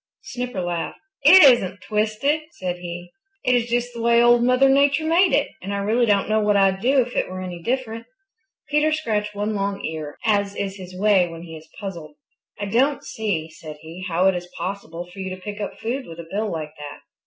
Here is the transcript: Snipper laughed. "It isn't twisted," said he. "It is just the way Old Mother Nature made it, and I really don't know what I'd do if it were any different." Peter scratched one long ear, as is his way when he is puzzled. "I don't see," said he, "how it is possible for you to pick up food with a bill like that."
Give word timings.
Snipper 0.23 0.61
laughed. 0.61 0.97
"It 1.21 1.43
isn't 1.43 1.81
twisted," 1.83 2.41
said 2.53 2.77
he. 2.77 3.11
"It 3.45 3.53
is 3.53 3.69
just 3.69 3.93
the 3.93 4.01
way 4.01 4.19
Old 4.19 4.41
Mother 4.43 4.67
Nature 4.67 5.05
made 5.05 5.31
it, 5.31 5.49
and 5.61 5.71
I 5.75 5.77
really 5.77 6.07
don't 6.07 6.27
know 6.27 6.39
what 6.39 6.57
I'd 6.57 6.81
do 6.81 7.01
if 7.01 7.15
it 7.15 7.29
were 7.29 7.39
any 7.39 7.61
different." 7.61 8.07
Peter 8.67 8.91
scratched 8.91 9.35
one 9.35 9.53
long 9.53 9.85
ear, 9.85 10.17
as 10.25 10.55
is 10.55 10.77
his 10.77 10.99
way 10.99 11.27
when 11.27 11.43
he 11.43 11.55
is 11.55 11.69
puzzled. 11.79 12.15
"I 12.59 12.65
don't 12.65 13.03
see," 13.03 13.51
said 13.51 13.77
he, 13.81 14.03
"how 14.07 14.25
it 14.25 14.33
is 14.33 14.49
possible 14.57 15.05
for 15.05 15.19
you 15.19 15.29
to 15.35 15.39
pick 15.43 15.61
up 15.61 15.77
food 15.77 16.07
with 16.07 16.19
a 16.19 16.27
bill 16.31 16.51
like 16.51 16.73
that." 16.79 17.01